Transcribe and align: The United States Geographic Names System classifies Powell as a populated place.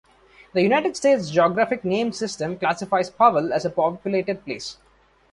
The 0.53 0.63
United 0.63 0.97
States 0.97 1.29
Geographic 1.29 1.85
Names 1.85 2.17
System 2.17 2.57
classifies 2.57 3.11
Powell 3.11 3.53
as 3.53 3.65
a 3.65 3.69
populated 3.69 4.43
place. 4.43 4.77